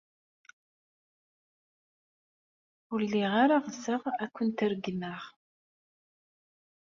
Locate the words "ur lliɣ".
2.93-3.31